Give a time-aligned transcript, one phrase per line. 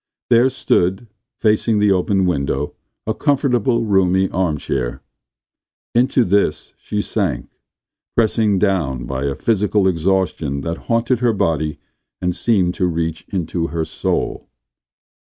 [0.31, 1.05] There stood,
[1.37, 2.73] facing the open window,
[3.05, 5.03] a comfortable, roomy armchair.
[5.93, 7.51] Into this she sank,
[8.15, 11.77] pressed down by a physical exhaustion that haunted her body
[12.19, 14.47] and seemed to reach into her soul.